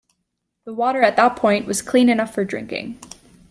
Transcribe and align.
The 0.63 0.73
water 0.73 1.03
at 1.03 1.15
that 1.17 1.35
point 1.35 1.67
was 1.67 1.83
clean 1.83 2.09
enough 2.09 2.33
for 2.33 2.43
drinking. 2.43 2.97